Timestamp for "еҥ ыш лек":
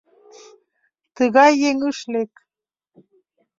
1.69-2.33